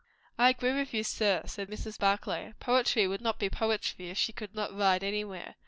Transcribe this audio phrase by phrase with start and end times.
[0.35, 1.99] "I agree with you, sir," said Mrs.
[1.99, 2.53] Barclay.
[2.59, 5.53] "Poetry would not be Poetry if she could not ride anywhere.